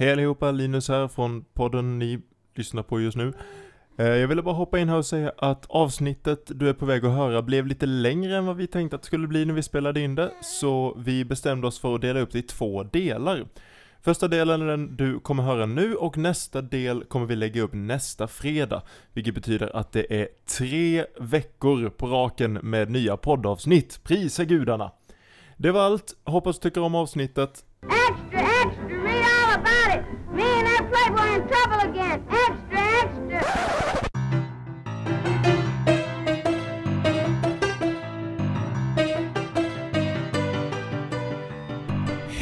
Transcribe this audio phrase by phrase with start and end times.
[0.00, 2.20] Hej allihopa, Linus här från podden ni
[2.54, 3.32] lyssnar på just nu.
[3.98, 7.04] Eh, jag ville bara hoppa in här och säga att avsnittet du är på väg
[7.04, 9.62] att höra blev lite längre än vad vi tänkte att det skulle bli när vi
[9.62, 13.44] spelade in det, så vi bestämde oss för att dela upp det i två delar.
[14.02, 17.72] Första delen är den du kommer höra nu och nästa del kommer vi lägga upp
[17.74, 18.82] nästa fredag,
[19.12, 20.28] vilket betyder att det är
[20.58, 24.00] tre veckor på raken med nya poddavsnitt.
[24.04, 24.92] Prisa gudarna!
[25.56, 27.64] Det var allt, hoppas du tycker om avsnittet.
[27.82, 28.99] Extra, extra,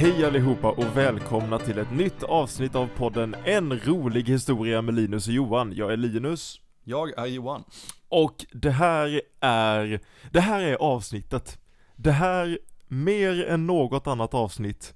[0.01, 5.29] Hej allihopa och välkomna till ett nytt avsnitt av podden En rolig historia med Linus
[5.29, 5.73] och Johan.
[5.77, 6.61] Jag är Linus.
[6.84, 7.65] Jag är Johan.
[8.09, 10.01] Och det här är,
[10.33, 11.59] det här är avsnittet.
[11.97, 12.59] Det här,
[12.89, 14.95] mer än något annat avsnitt,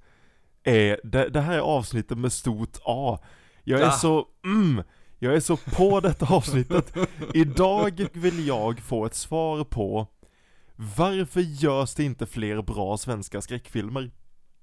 [0.65, 3.19] är, det, det här är avsnittet med stort A.
[3.65, 3.91] Jag är Ah.
[3.91, 4.83] så, mm,
[5.19, 6.95] jag är så på detta avsnittet.
[7.35, 10.07] Idag vill jag få ett svar på
[10.97, 14.11] varför görs det inte fler bra svenska skräckfilmer?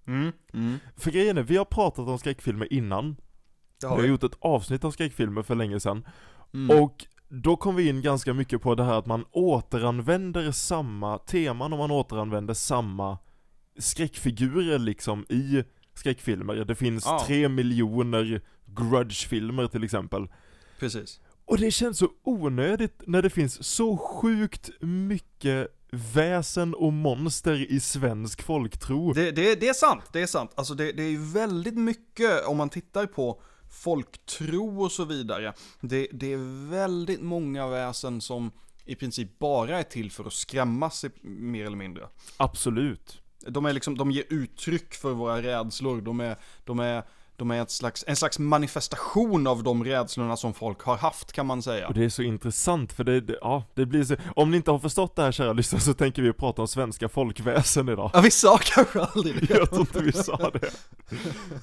[0.10, 0.32] Mm.
[0.54, 0.78] Mm.
[0.98, 3.14] För grejen är, vi har pratat om skräckfilmer innan.
[3.14, 3.20] Det
[3.82, 4.08] Vi har har vi.
[4.10, 6.06] gjort ett avsnitt av skräckfilmer för länge sedan.
[6.54, 6.84] Mm.
[6.84, 11.74] Och då kom vi in ganska mycket på det här att man återanvänder samma teman
[11.74, 13.18] och man återanvänder samma
[13.78, 16.56] skräckfigurer liksom i skräckfilmer.
[16.56, 17.24] Det finns Ja.
[17.28, 20.28] tre miljoner grudge-filmer till exempel.
[20.80, 21.20] Precis.
[21.46, 27.80] Och det känns så onödigt när det finns så sjukt mycket väsen och monster i
[27.80, 29.14] svensk folktro.
[29.14, 30.52] Det, det, det är sant, det är sant.
[30.56, 35.54] Alltså det, det är ju väldigt mycket, om man tittar på folktro och så vidare.
[35.82, 38.52] Det, det är väldigt många väsen som
[38.86, 42.08] i princip bara är till för att skrämmas mer eller mindre.
[42.38, 43.22] Absolut.
[43.48, 47.04] De är liksom, de ger uttryck för våra rädslor, de är, de är,
[47.40, 51.46] de är ett slags, en slags manifestation av de rädslorna som folk har haft kan
[51.46, 51.88] man säga.
[51.88, 54.72] Och det är så intressant för det, det, ja, det blir så, om ni inte
[54.72, 58.12] har förstått det här kära lyssnare så tänker vi prata om svenska folkväsen idag.
[58.14, 59.54] Ja, vi sa kanske aldrig det.
[59.58, 60.70] Jag tror inte vi sa det.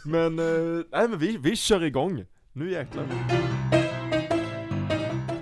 [0.04, 2.24] Men, eh, nej men vi, vi kör igång.
[2.52, 3.06] Nu jäklar.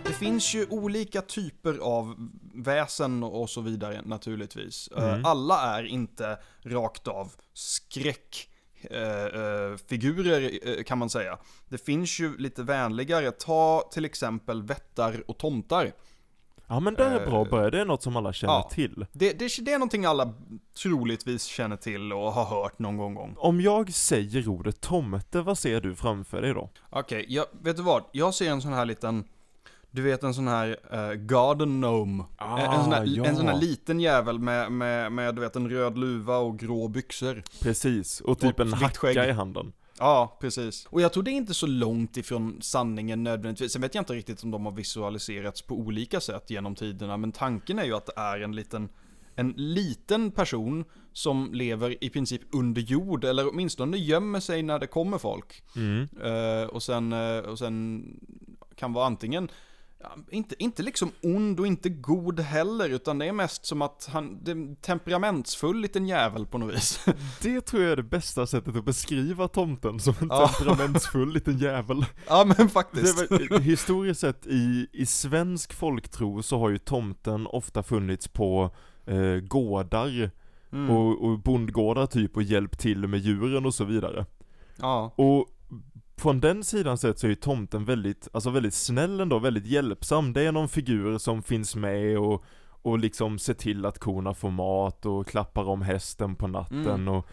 [0.05, 4.89] Det finns ju olika typer av väsen och så vidare naturligtvis.
[4.97, 5.25] Eh, Mm.
[5.25, 8.49] Alla är inte rakt av skräck
[8.91, 11.39] eh, eh, figurer eh, kan man säga.
[11.69, 15.93] Det finns ju lite vänligare, ta till exempel vättar och tomtar.
[16.67, 18.71] Ja men det är bra Eh, börja, det är något som alla känner ja.
[18.73, 19.07] till.
[19.13, 20.35] Det, det, det är någonting alla
[20.83, 23.15] troligtvis känner till och har hört någon gång.
[23.15, 23.35] gång.
[23.39, 26.71] Om jag säger ordet tomte, vad ser du framför dig då?
[26.91, 28.05] Okej, jag, vet du vad?
[28.13, 29.25] Jag ser en sån här liten,
[29.95, 32.25] du vet en sån här eh, garden gnome.
[32.37, 33.25] Ah, en, sån här, ja.
[33.25, 36.89] en sån här liten jävel med, med, med, du vet, en röd luva och grå
[36.89, 37.43] byxor.
[37.61, 39.73] Precis, och typ Och en hacka i handen.
[39.99, 40.87] Ja, precis.
[40.91, 43.73] Och jag tror det är inte så långt ifrån sanningen nödvändigtvis.
[43.73, 47.33] Sen vet jag inte riktigt om de har visualiserats på olika sätt genom tiderna, men
[47.33, 48.89] tanken är ju att det är en liten,
[49.35, 54.87] en liten person som lever i princip under jord, eller åtminstone gömmer sig när det
[54.87, 55.63] kommer folk.
[55.77, 56.09] Mm.
[56.25, 58.05] Eh, och, sen, eh, och sen
[58.77, 59.49] kan vara antingen,
[60.01, 64.09] ja, inte, inte liksom ond och inte god heller, utan det är mest som att
[64.13, 67.07] han, det är en temperamentsfull liten jävel på något vis.
[67.43, 70.49] Det tror jag är det bästa sättet att beskriva tomten, som en Ja.
[70.49, 72.05] temperamentsfull liten jävel.
[72.29, 73.31] ja men faktiskt.
[73.31, 78.71] var, historiskt sett i, i svensk folktro så har ju tomten ofta funnits på
[79.07, 80.31] eh, gårdar
[80.73, 80.91] Mm.
[80.91, 84.27] och, och bondgårdar typ och hjälpt till med djuren och så vidare.
[84.77, 85.15] Ja.
[85.17, 85.47] Och
[86.17, 90.33] från den sidan sett så är ju tomten väldigt, alltså väldigt snäll ändå, väldigt hjälpsam.
[90.33, 92.45] Det är någon figur som finns med och,
[92.83, 97.09] och liksom ser till att korna får mat och klappar om hästen på natten Mm.
[97.09, 97.27] och,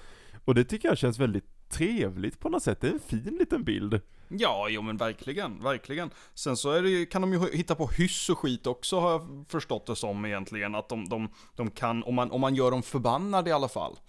[0.46, 2.81] och det tycker jag känns väldigt trevligt på något sätt.
[2.81, 4.02] Det är en fin liten bild.
[4.28, 6.09] Ja, jo men verkligen, verkligen.
[6.34, 9.12] Sen så är det ju, kan de ju hitta på hyss och skit också har
[9.12, 10.75] jag förstått det som egentligen.
[10.75, 14.00] Att de, de, de kan, om man, om man gör dem förbannade i alla fall.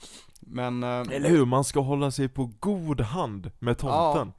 [0.40, 1.44] Men, eh, Eller hur?
[1.46, 4.32] Man ska hålla sig på god hand med tomten.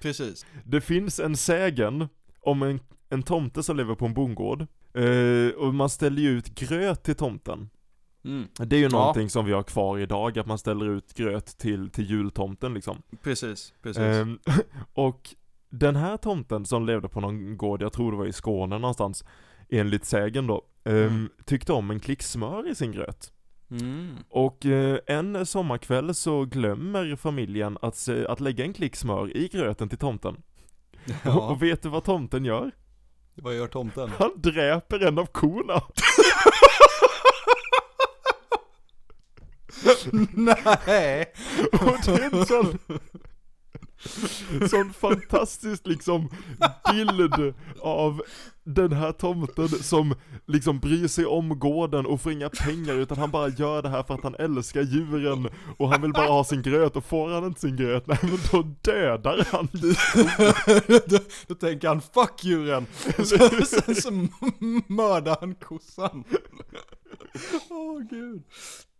[0.00, 0.46] Precis.
[0.64, 2.08] Det finns en sägen
[2.40, 4.66] om en, en tomte som lever på en bondgård.
[4.94, 7.70] Eh, och man ställer ju ut gröt till tomten.
[8.24, 8.90] Mm, Det är ju Ja.
[8.90, 13.02] någonting som vi har kvar idag, att man ställer ut gröt till, till jultomten liksom.
[13.22, 14.02] precis, precis.
[14.02, 14.38] Ehm,
[14.94, 15.34] och
[15.70, 19.24] den här tomten som levde på någon gård, jag tror det var i Skåne någonstans,
[19.68, 21.28] enligt sägen då, ehm, Mm.
[21.44, 23.32] tyckte om en klick smör i sin gröt.
[23.70, 24.16] Mm.
[24.28, 29.88] Och eh, en sommarkväll så glömmer familjen att, att lägga en klick smör i gröten
[29.88, 30.36] till tomten.
[31.24, 32.70] Ja, Och vet du vad tomten gör?
[33.34, 34.10] vad gör tomten?
[34.18, 35.82] Han dräper en av korna.
[40.86, 41.32] Nej!
[41.72, 42.78] Och det är en sån,
[44.70, 46.28] sån fantastisk liksom
[46.92, 48.22] bild av
[48.64, 50.14] den här tomten som
[50.46, 54.02] liksom bryr sig om gården och får inga pengar utan han bara gör det här
[54.02, 55.48] för att han älskar djuren
[55.78, 58.38] och han vill bara ha sin gröt och får han inte sin gröt, nej men
[58.52, 59.68] då dödar han
[61.06, 62.86] då, då tänker han 'fuck djuren'
[63.16, 64.10] så, sen så
[64.86, 66.24] mördar han kossan.
[67.70, 68.42] Åh oh, gud.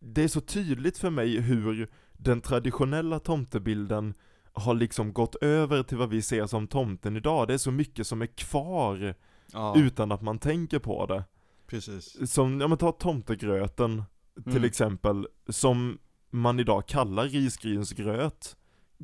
[0.00, 4.14] Det är så tydligt för mig hur den traditionella tomtebilden
[4.52, 7.48] har liksom gått över till vad vi ser som tomten idag.
[7.48, 9.14] Det är så mycket som är kvar
[9.52, 11.24] Ja, utan att man tänker på det.
[11.66, 12.32] precis.
[12.32, 14.02] Som, ja men ta tomtegröten
[14.44, 14.64] till Mm.
[14.64, 15.98] exempel, som
[16.30, 18.56] man idag kallar risgrynsgröt.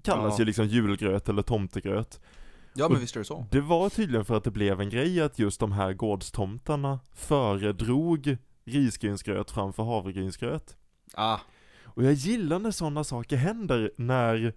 [0.02, 0.38] Kallas Ja.
[0.38, 2.20] ju liksom julgröt eller tomtegröt.
[2.74, 3.46] Ja men Och- visst är det så.
[3.50, 8.36] Det var tydligen för att det blev en grej att just de här gårdstomtarna föredrog
[8.64, 10.76] risgrynsgröt framför havregrynsgröt.
[11.14, 11.38] Ah,
[11.84, 14.52] Och jag gillar när sådana saker händer, när,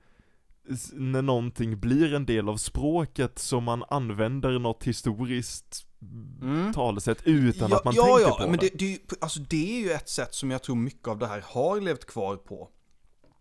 [0.91, 5.85] när någonting blir en del av språket som man använder något historiskt
[6.41, 6.73] Mm.
[6.73, 8.69] talesätt utan ja, att man ja, tänker ja, på men det.
[8.79, 11.43] det, det, alltså det är ju ett sätt som jag tror mycket av det här
[11.47, 12.69] har levt kvar på.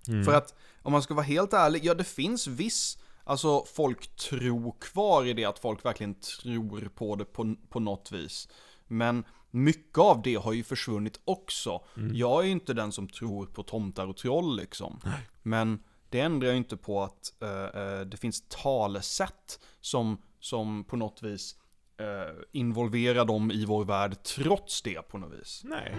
[0.08, 0.24] Mm.
[0.24, 4.74] För att om man ska vara helt ärlig, ja det finns viss, alltså folk tror
[4.80, 8.48] kvar i det att folk verkligen tror på det på, på något vis.
[8.86, 11.84] Men mycket av det har ju försvunnit också.
[11.96, 12.16] Mm.
[12.16, 15.00] Jag är ju inte den som tror på tomtar och troll liksom.
[15.42, 20.96] Men det ändrar ju inte på att eh, eh, det finns talesätt som, som på
[20.96, 21.56] något vis
[22.00, 25.60] eh, involverar dem i vår värld trots det på något vis.
[25.64, 25.94] Nej.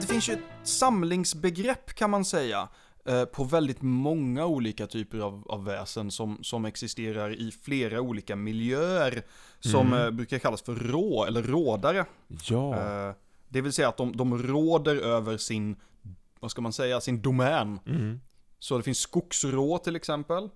[0.00, 2.68] Det finns ju ett samlingsbegrepp kan man säga
[3.04, 8.36] eh, på väldigt många olika typer av, av väsen som, som existerar i flera olika
[8.36, 9.22] miljöer
[9.60, 10.04] som Mm.
[10.04, 12.04] eh, brukar kallas för rå eller rådare.
[12.48, 13.14] Ja.
[13.48, 15.76] Det vill säga att de, de råder över sin,
[16.40, 17.80] vad ska man säga, sin domän.
[17.86, 18.20] Mm.
[18.58, 20.48] Så det finns skogsrå till exempel.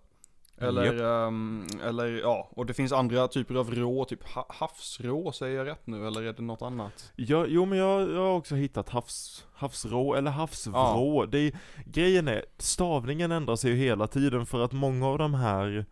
[0.59, 5.57] Eller, ehm, eller ja, och det finns andra typer av rå, typ ha, havsrå, säger
[5.57, 7.13] jag rätt nu, eller är det något annat?
[7.17, 11.27] Ja, jo men jag, jag har också hittat havs, havsrå eller havsvrå.
[11.27, 11.53] Det är,
[11.87, 15.87] grejen är, stavningen ändrar sig ju hela tiden för att många av de här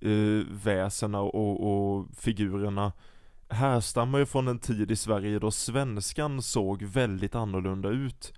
[0.00, 2.92] eh, väsena och, och figurerna
[3.48, 8.32] härstammar ju från en tid i Sverige då svenskan såg väldigt annorlunda ut.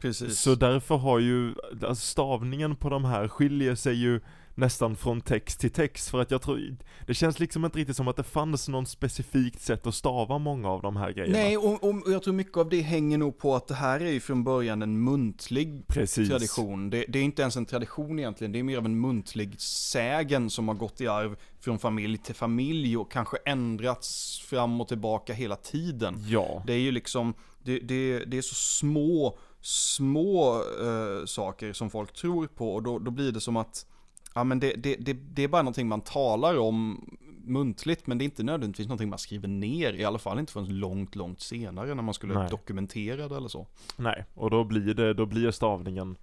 [0.00, 0.38] Precis.
[0.38, 4.20] Så därför har ju, alltså stavningen på de här skiljer sig ju
[4.58, 8.08] nästan från text till text för att jag tror, det känns liksom inte riktigt som
[8.08, 11.38] att det fanns någon specifikt sätt att stava många av de här grejerna.
[11.38, 14.10] Nej, och, och jag tror mycket av det hänger nog på att det här är
[14.10, 16.28] ju från början en muntlig Precis.
[16.28, 16.90] tradition.
[16.90, 20.50] Det, det är inte ens en tradition egentligen, det är mer av en muntlig sägen
[20.50, 25.32] som har gått i arv från familj till familj och kanske ändrats fram och tillbaka
[25.32, 26.24] hela tiden.
[26.28, 26.62] Ja.
[26.66, 32.12] Det är ju liksom, det, det, det är så små, små eh, saker som folk
[32.12, 33.86] tror på och då, då blir det som att,
[34.34, 37.08] ja men det, det, det, det är bara någonting man talar om
[37.44, 40.78] muntligt men det är inte nödvändigtvis någonting man skriver ner, i alla fall inte förrän
[40.78, 42.48] långt, långt senare när man skulle Nej.
[42.50, 43.66] dokumentera det eller så.
[43.96, 46.16] Nej, och då blir det, då blir stavningen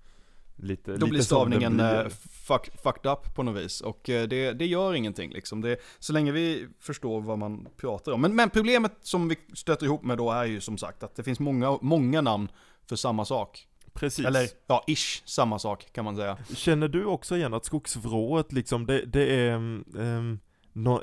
[0.55, 2.03] lite Då lite blir stavningen blir.
[2.03, 2.09] eh,
[2.47, 3.81] fuck, fucked up på något vis.
[3.81, 5.61] Och eh, det, det gör ingenting liksom.
[5.61, 8.21] Det, så länge vi förstår vad man pratar om.
[8.21, 11.23] Men, men problemet som vi stöter ihop med då är ju som sagt att det
[11.23, 12.47] finns många, många namn
[12.89, 13.67] för samma sak.
[13.93, 14.25] Precis.
[14.25, 16.37] Eller ja, ish samma sak kan man säga.
[16.55, 20.39] Känner du också igen att skogsvrået liksom, det, det är um,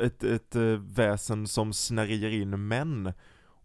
[0.00, 3.12] ett, ett eh, väsen som snärjer in män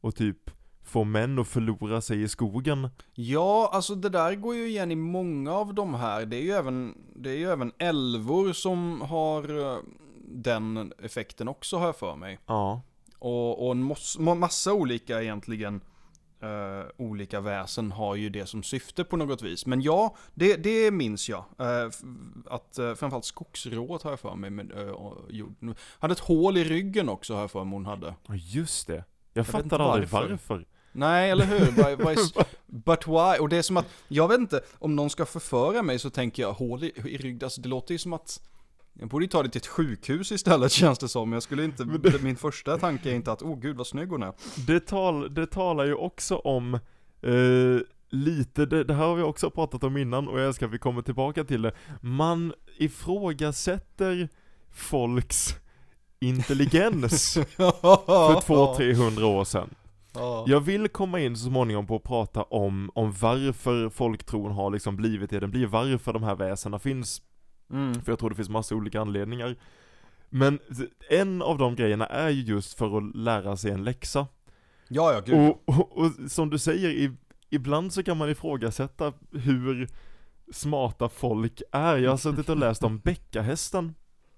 [0.01, 0.51] och typ
[0.83, 2.89] får män att förlora sig i skogen?
[3.13, 6.25] Ja, alltså det där går ju igen i många av de här.
[6.25, 9.77] Det är ju även, det är ju även älvor som har eh,
[10.27, 12.39] den effekten också har jag för mig.
[12.45, 12.81] Ja.
[13.19, 15.81] Och, och en massa olika egentligen
[16.41, 19.65] eh, olika väsen har ju det som syfte på något vis.
[19.65, 21.45] Men ja, det, det minns jag.
[21.87, 22.01] F-
[22.45, 24.49] att uh, framförallt skogsrået har jag för mig.
[24.49, 28.15] Med, uh, gjorde- hade ett hål i ryggen också har jag för mig hon hade.
[28.27, 29.03] Ja, just det.
[29.33, 30.29] Jag, inte fattar aldrig varför.
[30.29, 30.65] varför.
[30.91, 31.65] Nej, eller hur?
[31.65, 32.15] Why, why,
[32.65, 33.37] but why?
[33.39, 36.43] Och det är som att, jag vet inte, om någon ska förföra mig så tänker
[36.43, 37.39] jag hål i, i ryggen.
[37.45, 38.41] Alltså det låter ju som att
[38.99, 41.33] jag borde ju ta det till ett sjukhus istället känns det som.
[41.33, 44.23] Jag skulle inte, det- min första tanke är inte att, oh gud vad snygg hon
[44.23, 44.33] är.
[44.67, 46.73] Det, tal, det talar ju också om
[47.21, 50.73] eh, lite, det, det här har vi också pratat om innan och jag älskar att
[50.73, 51.71] vi kommer tillbaka till det.
[52.01, 54.29] Man ifrågasätter
[54.71, 55.55] folks
[56.19, 59.69] intelligens för 200-300 år sedan.
[60.13, 60.43] Ja.
[60.47, 64.95] Jag vill komma in så småningom på att prata om, om varför folktron har liksom
[64.95, 67.21] blivit det den blir, varför de här väsena finns,
[67.71, 68.01] Mm.
[68.01, 69.55] för jag tror det finns massa olika anledningar.
[70.29, 70.59] Men
[71.09, 74.27] en av de grejerna är ju just för att lära sig en läxa.
[74.87, 75.35] Ja, ja, gud.
[75.49, 77.11] Och, och, och som du säger, i,
[77.49, 79.87] ibland så kan man ifrågasätta hur
[80.51, 81.97] smarta folk är.
[81.97, 83.95] Jag har suttit och läst om bäckahästen,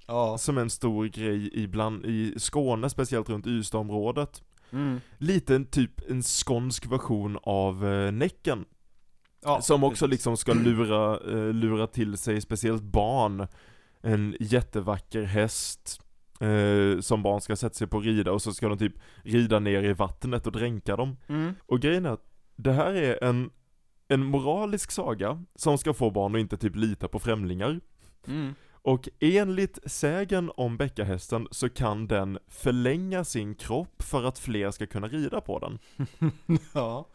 [0.07, 0.37] Ja.
[0.37, 4.43] som är en stor grej ibland i Skåne, speciellt runt Ystadområdet.
[4.71, 5.01] Mm.
[5.17, 8.65] Lite en typ en skånsk version av eh, Näcken.
[9.43, 9.61] Ja.
[9.61, 10.11] som också precis.
[10.11, 13.47] liksom ska lura, eh, lura till sig speciellt barn
[14.01, 16.01] en jättevacker häst
[16.39, 18.93] eh, som barn ska sätta sig på och rida och så ska de typ
[19.23, 21.17] rida ner i vattnet och dränka dem.
[21.27, 21.55] Mm.
[21.65, 23.49] Och grejen är att det här är en,
[24.07, 27.79] en moralisk saga som ska få barn att inte typ lita på främlingar.
[28.27, 28.55] Mm.
[28.81, 34.85] Och enligt sägen om bäckahästen så kan den förlänga sin kropp för att fler ska
[34.87, 35.79] kunna rida på den.
[36.73, 37.09] Ja.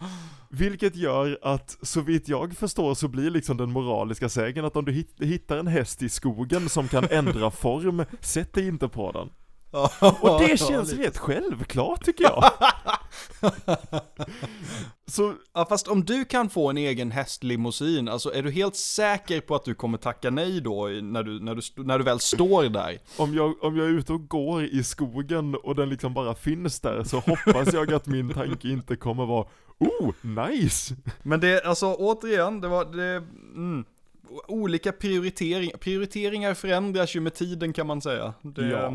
[0.50, 4.84] Vilket gör att, så vitt jag förstår så blir liksom den moraliska sägen att om
[4.84, 9.12] du hit- hittar en häst i skogen som kan ändra form, sätt dig inte på
[9.12, 9.30] den.
[10.20, 12.44] Och det känns rätt självklart tycker jag.
[15.06, 19.40] Så, Ja, fast om du kan få en egen hästlimousin, alltså är du helt säker
[19.40, 22.64] på att du kommer tacka nej då när du, när du, när du väl står
[22.64, 22.98] där?
[23.16, 26.80] om jag, om jag är ute och går i skogen och den liksom bara finns
[26.80, 29.46] där så hoppas jag att min tanke inte kommer vara
[29.78, 30.94] Oh, nice!
[31.22, 33.16] Men det, alltså återigen, det var, det,
[33.54, 33.84] mm,
[34.48, 38.34] olika prioriteringar, prioriteringar förändras ju med tiden kan man säga.
[38.42, 38.94] Det, Ja.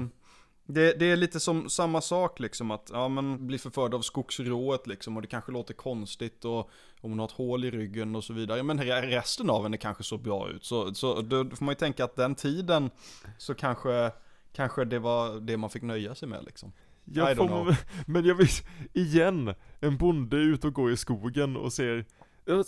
[0.71, 4.87] Det, det är lite som samma sak liksom att, ja men bli förförd av skogsrået
[4.87, 6.69] liksom och det kanske låter konstigt och
[7.01, 8.63] om hon har ett hål i ryggen och så vidare.
[8.63, 10.65] Men re- resten av henne kanske så bra ut.
[10.65, 12.89] Så, så då får man ju tänka att den tiden
[13.37, 14.11] så kanske,
[14.53, 16.71] kanske det var det man fick nöja sig med liksom.
[17.03, 17.75] Jag får, know.
[18.07, 18.47] men jag vill,
[18.93, 22.05] igen, en bonde ut och går i skogen och ser,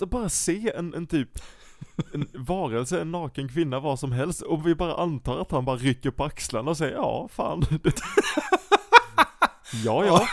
[0.06, 1.30] bara se en, en typ,
[2.14, 5.76] en varelse, en naken kvinna, vad som helst, och vi bara antar att han bara
[5.76, 7.64] rycker på axlarna och säger ja, fan.
[9.84, 10.28] ja, ja.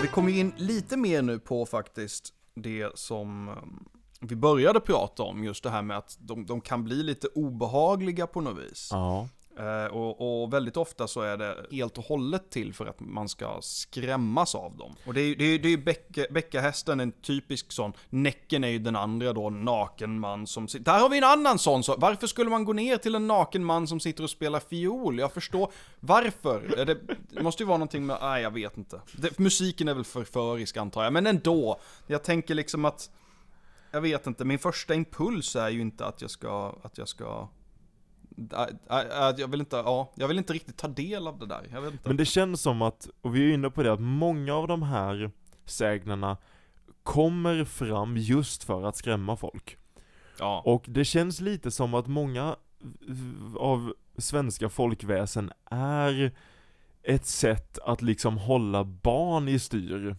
[0.00, 3.88] Vi kommer in lite mer nu på faktiskt det som um,
[4.20, 8.26] vi började prata om, just det här med att de, de kan bli lite obehagliga
[8.26, 8.88] på något vis.
[8.92, 9.28] Ja.
[9.58, 13.28] Eh, och, och väldigt ofta så är det helt och hållet till för att man
[13.28, 14.94] ska skrämmas av dem.
[15.06, 18.78] Och det är ju det är, det är bäckahästen en typisk sån, Näcken är ju
[18.78, 20.84] den andra då, naken man som sitter...
[20.84, 23.64] Där har vi en annan sån, så varför skulle man gå ner till en naken
[23.64, 25.18] man som sitter och spelar fiol?
[25.18, 26.78] Jag förstår, varför?
[26.78, 26.98] Är Det,
[27.30, 29.00] det måste ju vara någonting med, nej jag vet inte.
[29.12, 31.80] Det, musiken är väl förförisk antar jag, men ändå.
[32.06, 33.10] Jag tänker liksom att,
[33.90, 37.48] jag vet inte, min första impuls är ju inte att jag ska, att jag ska
[39.38, 41.68] jag vill inte, ja, jag vill inte riktigt ta del av det där.
[41.72, 42.08] Jag vet inte.
[42.08, 44.82] Men det känns som att, och vi är inne på det, att många av de
[44.82, 45.30] här
[45.64, 46.36] sägnerna
[47.02, 49.76] kommer fram just för att skrämma folk.
[50.38, 50.62] ja.
[50.64, 52.56] Och det känns lite som att många
[53.56, 56.32] av svenska folkväsen är
[57.02, 60.16] ett sätt att liksom hålla barn i styr.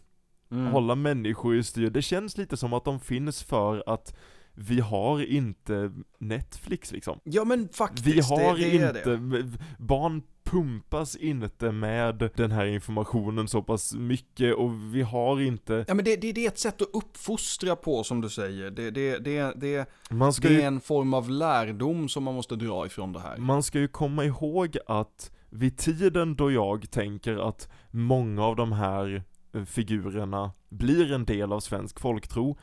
[0.51, 0.71] Mm.
[0.71, 1.89] Hålla människor i styr.
[1.89, 4.15] Det känns lite som att de finns för att
[4.61, 7.19] vi har inte Netflix liksom.
[7.23, 9.57] Ja men faktiskt, Vi har det, det inte, det.
[9.77, 15.93] barn pumpas inte med den här informationen så pass mycket och vi har inte, Ja
[15.93, 18.71] men det, det, det är ett sätt att uppfostra på som du säger.
[18.71, 22.33] Det, det, det, det, man ska det ju är en form av lärdom som man
[22.35, 23.37] måste dra ifrån det här.
[23.37, 28.71] Man ska ju komma ihåg att vid tiden då jag tänker att många av de
[28.71, 29.23] här
[29.65, 32.57] figurerna blir en del av svensk folktro,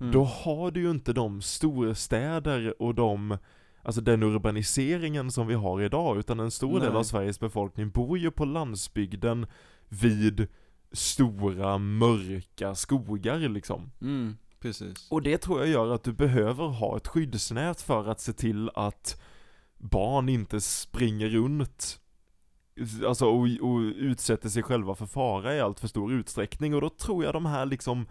[0.00, 0.12] Mm.
[0.12, 3.38] då har du ju inte de storstäder och de,
[3.82, 6.98] alltså den urbaniseringen som vi har idag, utan en stor del Nej.
[6.98, 9.46] av Sveriges befolkning bor ju på landsbygden
[9.88, 10.48] vid
[10.92, 13.90] stora mörka skogar liksom.
[14.00, 15.10] Mm, precis.
[15.10, 18.70] Och det tror jag gör att du behöver ha ett skyddsnät för att se till
[18.74, 19.20] att
[19.78, 22.00] barn inte springer runt
[23.06, 26.88] Alltså och, och utsätter sig själva för fara i allt för stor utsträckning och då
[26.88, 28.06] tror jag de här liksom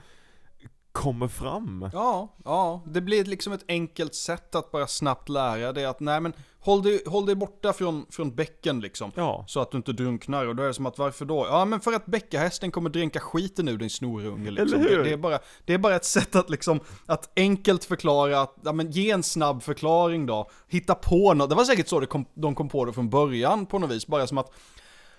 [0.92, 1.90] kommer fram.
[1.94, 6.22] Ja, ja, det blir liksom ett enkelt sätt att bara snabbt lära dig att nej
[6.22, 9.12] men håll dig, håll dig borta från, från bäcken liksom.
[9.16, 9.46] Ja.
[9.48, 11.46] Så att du inte drunknar och då är det som att varför då?
[11.50, 14.80] Ja men för att bäckahästen kommer dränka skiten ur din snorunge liksom.
[14.80, 14.98] Eller hur?
[14.98, 18.56] Det, det, är bara, det är bara ett sätt att liksom, att enkelt förklara, att,
[18.64, 20.50] ja men ge en snabb förklaring då.
[20.68, 23.66] Hitta på något, det var säkert så det kom, de kom på det från början
[23.66, 24.52] på något vis, bara som att "Ah,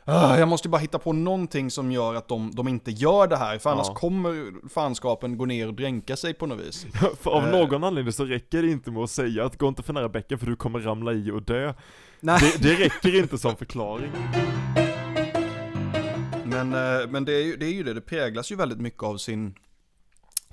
[0.04, 3.58] jag måste bara hitta på någonting som gör att de, de inte gör det här,
[3.58, 3.94] för annars Ja.
[3.94, 6.86] kommer fanskapen gå ner och dränka sig på något vis.
[7.20, 7.50] För av Eh.
[7.50, 10.38] någon anledning så räcker det inte med att säga att gå inte för nära bäcken
[10.38, 11.74] för du kommer ramla i och dö.
[12.20, 14.10] Det, det räcker inte som förklaring.
[16.44, 19.02] Men, eh, men det, är ju, det är ju det, det präglas ju väldigt mycket
[19.02, 19.54] av sin,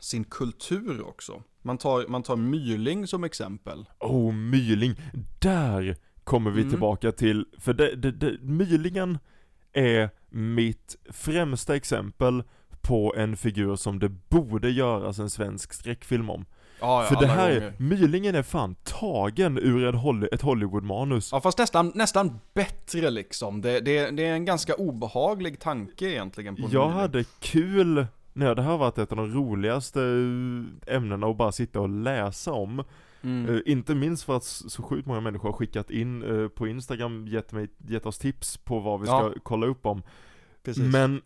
[0.02, 1.44] sin kultur också.
[1.62, 3.86] Man tar, man tar Myrling som exempel.
[4.00, 4.96] Oh, myling.
[5.40, 6.72] Där kommer vi Mm.
[6.72, 9.18] tillbaka till, för det, det, det, mylingen
[9.74, 12.44] är mitt främsta exempel
[12.82, 16.46] på en figur som det borde göras en svensk skräckfilm om.
[16.80, 17.68] Ja, ja, För det här, gånger.
[17.68, 21.30] är, Mylingen är fan tagen ur Holly, ett Hollywood-manus.
[21.32, 23.62] Ja fast nästan, nästan bättre liksom.
[23.62, 27.00] Det, det, det är en ganska obehaglig tanke egentligen på Jag nyling.
[27.00, 30.00] hade kul när det här har varit ett av de roligaste
[30.88, 32.84] ämnena att bara sitta och läsa om.
[33.22, 33.56] Mm.
[33.56, 37.28] Eh, inte minst för att så sjukt många människor har skickat in eh, på Instagram,
[37.28, 39.34] gett, mig, gett oss tips på vad vi ska Ja.
[39.44, 40.04] kolla upp om.
[40.64, 40.92] Precis.
[40.94, 41.22] Men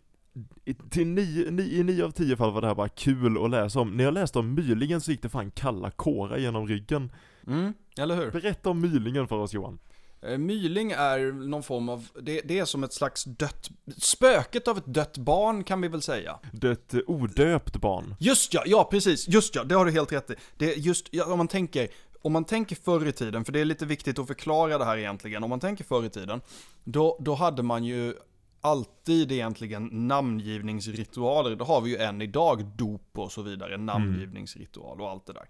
[0.64, 3.50] i, till nio, ni, i nio av tio fall var det här bara kul att
[3.50, 3.90] läsa om.
[3.96, 7.10] När jag läste om Mylingen så gick det fan kalla kårar genom ryggen.
[7.46, 8.30] Mm, eller hur?
[8.30, 9.78] Berätta om Mylingen för oss Johan.
[10.22, 14.78] Eh, Myling är någon form av, det, det är som ett slags dött, spöket av
[14.78, 16.38] ett dött barn kan vi väl säga.
[16.62, 18.14] Eh, odöpt barn.
[18.20, 20.34] Just ja, ja precis, just ja, det har du helt rätt i.
[20.56, 21.88] Det är just, ja, om man tänker,
[22.22, 24.98] om man tänker förr i tiden, för det är lite viktigt att förklara det här
[24.98, 26.40] egentligen, om man tänker förr i tiden,
[26.84, 28.14] då, då hade man ju
[28.60, 35.10] alltid egentligen namngivningsritualer, det har vi ju än idag, dop och så vidare, namngivningsritual och
[35.10, 35.48] allt det där.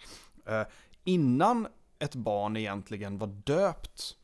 [0.61, 0.67] Eh,
[1.05, 1.67] innan
[1.99, 4.17] ett barn egentligen var döpt,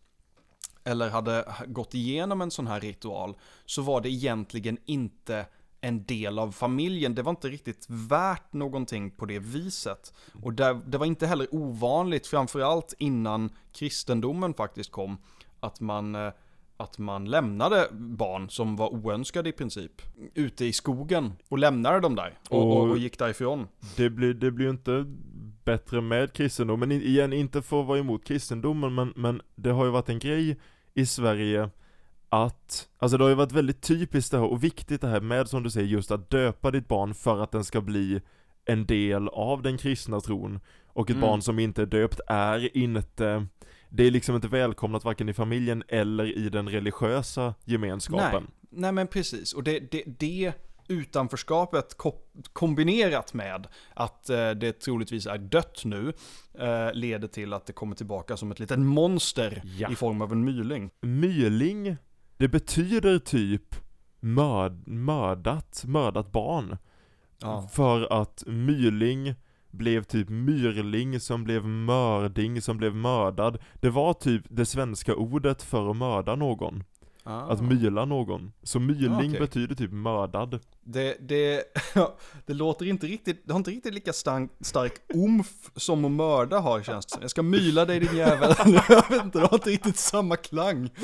[0.89, 3.35] eller hade gått igenom en sån här ritual,
[3.67, 5.47] så var det egentligen inte
[5.81, 7.15] en del av familjen.
[7.15, 10.13] Det var inte riktigt värt någonting på det viset.
[10.43, 15.17] Och där, det var inte heller ovanligt, framförallt innan kristendomen faktiskt kom,
[15.61, 16.33] att man, eh,
[16.77, 20.03] att man lämnade barn som var oönskade i princip
[20.35, 23.67] ute i skogen och lämnade dem där och, och, Och- och gick därifrån.
[23.97, 25.05] Det blir, det blir inte
[25.65, 29.91] bättre med kristendomen, igen inte för att vara emot kristendomen men, men det har ju
[29.91, 30.57] varit en grej
[30.99, 31.71] i Sverige
[32.29, 35.49] att, alltså det har ju varit väldigt typiskt det här och viktigt det här med
[35.49, 38.21] som du säger just att döpa ditt barn för att den ska bli
[38.65, 41.29] en del av den kristna tron och ett Mm.
[41.29, 43.47] barn som inte är döpt är inte
[43.89, 48.47] det är liksom inte välkomnat varken i familjen eller i den religiösa gemenskapen.
[48.71, 50.53] Nej men precis, och det, det, det
[50.89, 52.21] utanförskapet ko-
[52.53, 56.13] kombinerat med att eh, det troligtvis är dött nu
[56.59, 59.91] eh, leder till att det kommer tillbaka som ett litet monster Ja.
[59.93, 60.91] i form av en myling.
[61.01, 61.97] Myling,
[62.37, 63.75] det betyder typ
[64.21, 66.77] mörd, mördat, mördat barn.
[67.41, 67.69] Ja.
[67.73, 69.35] För att myling
[69.71, 73.59] blev typ myrling som blev mörding som blev mördad.
[73.75, 76.85] Det var typ det svenska ordet för att mörda någon.
[77.31, 77.41] Ah.
[77.53, 78.53] Att myla någon.
[78.63, 79.41] Så myling Ah, okej.
[79.41, 80.59] betyder typ mördad.
[80.85, 81.65] Det, det,
[82.47, 86.59] det låter inte riktigt, det har inte riktigt lika stark, stark omf som att mörda
[86.59, 87.23] har känns det som.
[87.23, 88.55] Jag ska myla dig din jävel.
[88.89, 90.91] Jag vet inte, det har inte riktigt samma klang.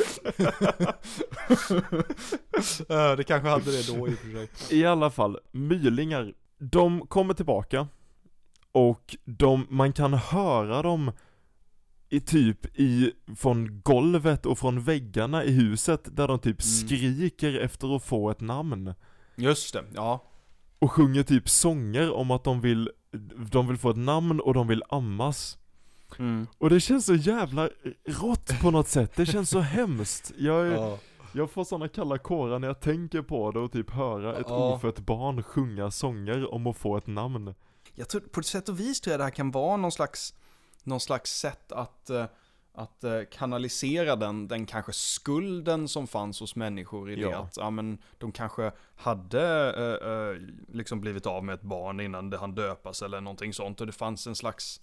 [3.16, 4.28] Det kanske hade det då i och för
[4.66, 4.78] sig.
[4.78, 7.88] I alla fall, mylingar, de kommer tillbaka
[8.72, 11.12] och de, man kan höra dem
[12.08, 17.96] i typ i, från golvet och från väggarna i huset där de typ skriker efter
[17.96, 18.94] att få ett namn.
[19.36, 20.24] Just det, ja.
[20.78, 22.90] Och sjunger typ sånger om att de vill,
[23.50, 25.58] de vill få ett namn och de vill ammas.
[26.18, 26.46] Mm.
[26.58, 27.68] Och det känns så jävla
[28.08, 30.32] rått på något sätt, det känns så hemskt.
[30.38, 30.98] Jag, är, Ja.
[31.32, 34.74] jag får såna kalla kårar när jag tänker på det och typ höra ett Ja.
[34.74, 37.54] ofött barn sjunga sånger om att få ett namn.
[37.94, 40.34] Jag tror, på ett sätt och vis tror jag det här kan vara någon slags,
[40.84, 42.26] någon slags sätt att, eh,
[42.74, 47.38] att eh, kanalisera den, den kanske skulden som fanns hos människor i det Ja.
[47.42, 50.40] att, ja men de kanske hade eh,
[50.74, 53.92] liksom blivit av med ett barn innan det han döpas eller någonting sånt och det
[53.92, 54.80] fanns en slags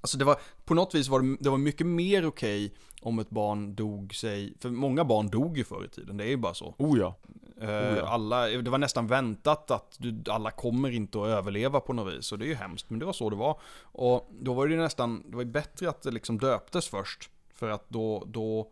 [0.00, 3.30] Alltså det var, på något vis var det, det var mycket mer okej om ett
[3.30, 6.54] barn dog sig, för många barn dog ju förr i tiden, det är ju bara
[6.54, 6.74] så.
[6.78, 7.16] Oh ja.
[7.60, 8.08] Eh, ja.
[8.08, 12.32] alla, det var nästan väntat att du, alla kommer inte att överleva på något vis.
[12.32, 13.60] Och det är ju hemskt, men det var så det var.
[13.82, 17.30] Och då var det ju nästan, det var ju bättre att det liksom döptes först.
[17.54, 18.70] För att då, då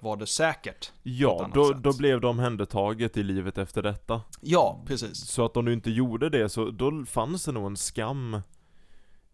[0.00, 0.92] var det säkert.
[1.02, 1.82] Ja, då, sätt.
[1.82, 4.22] då blev de omhändertaget i livet efter detta.
[4.40, 5.26] Ja, precis.
[5.26, 8.40] Så att om du inte gjorde det så, då fanns det nog en skam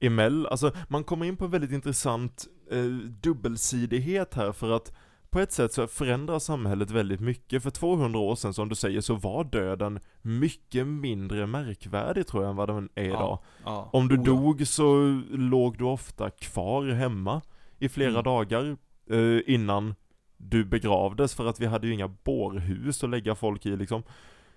[0.07, 2.85] emell, alltså man kommer in på en väldigt intressant eh,
[3.23, 4.93] dubbelsidighet här för att
[5.31, 7.63] på ett sätt så förändrar samhället väldigt mycket.
[7.63, 12.51] För 200 år sedan, som du säger, så var döden mycket mindre märkvärdig tror jag
[12.51, 13.39] än vad den är idag.
[13.65, 13.89] Ja.
[13.93, 14.25] Om du Oh, ja.
[14.25, 17.43] dog så låg du ofta kvar hemma
[17.79, 18.23] i flera Mm.
[18.25, 18.77] dagar
[19.11, 19.95] eh, innan
[20.37, 24.03] du begravdes för att vi hade ju inga bårhus att lägga folk i liksom.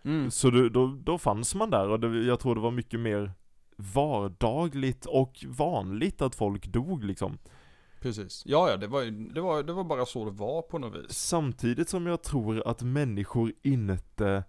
[0.04, 0.32] Mm.
[0.32, 3.32] Så du, då, då fanns man där och det, jag tror det var mycket mer
[3.78, 7.38] vardagligt och vanligt att folk dog liksom.
[8.00, 8.44] Precis.
[8.46, 11.12] Ja, ja, det var, det, var, det var bara så det var på något vis.
[11.12, 14.44] Samtidigt som jag tror att människor inte,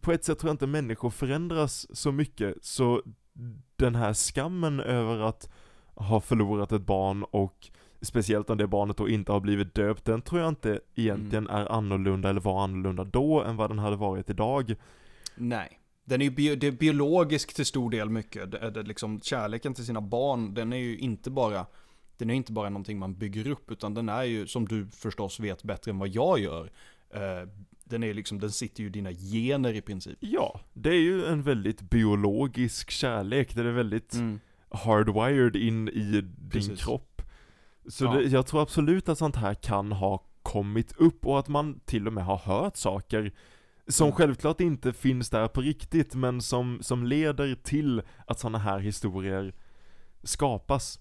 [0.00, 3.02] på ett sätt tror jag inte människor förändras så mycket, så
[3.76, 5.50] den här skammen över att
[5.94, 10.22] ha förlorat ett barn och speciellt om det barnet då inte har blivit döpt, den
[10.22, 14.30] tror jag inte egentligen är annorlunda eller var annorlunda då än vad den hade varit
[14.30, 14.74] idag.
[15.34, 15.81] Nej.
[16.04, 18.50] Den är ju bio, det är biologisk till stor del mycket.
[18.50, 21.66] Det, det, liksom, kärleken till sina barn, den är ju inte bara
[22.16, 25.40] den är inte bara någonting man bygger upp, utan den är ju, som du förstås
[25.40, 26.70] vet bättre än vad jag gör,
[27.10, 27.48] eh,
[27.84, 30.16] den är liksom, den sitter ju i dina gener i princip.
[30.20, 34.14] Ja, det är ju en väldigt biologisk kärlek, det är väldigt
[34.68, 36.84] hardwired in i din Precis.
[36.84, 37.22] kropp.
[37.88, 38.12] Så Ja.
[38.14, 42.06] det, jag tror absolut att sånt här kan ha kommit upp och att man till
[42.06, 43.32] och med har hört saker
[43.88, 44.16] som Mm.
[44.16, 49.54] självklart inte finns där på riktigt men som, som leder till att sådana här historier
[50.22, 51.00] skapas.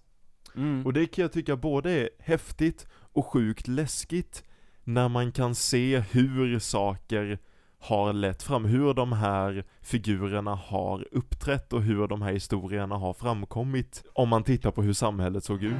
[0.55, 0.85] Mm.
[0.85, 4.43] Och det kan jag tycka både är häftigt och sjukt läskigt
[4.83, 7.39] när man kan se hur saker
[7.79, 13.13] har lett fram, hur de här figurerna har uppträtt och hur de här historierna har
[13.13, 15.75] framkommit om man tittar på hur samhället såg ut.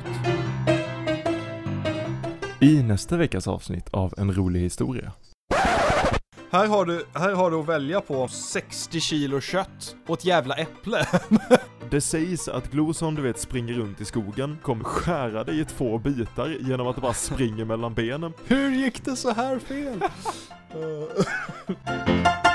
[2.60, 5.14] I nästa veckas avsnitt av En rolig historia
[6.52, 10.56] Här har, du, här har du att välja på 60 kilo kött och ett jävla
[10.56, 11.06] äpple.
[11.90, 15.66] Det sägs att Glo som du vet springer runt i skogen kommer skära dig i
[15.66, 18.34] två bitar genom att bara springer mellan benen.
[18.46, 20.04] Hur gick det så här fel?